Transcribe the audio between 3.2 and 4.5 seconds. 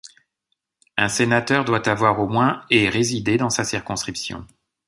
dans sa circonscription.